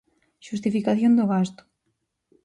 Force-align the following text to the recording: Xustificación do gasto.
Xustificación 0.47 1.11
do 1.15 1.25
gasto. 1.33 1.63